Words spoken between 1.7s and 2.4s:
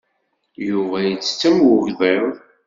ugḍiḍ.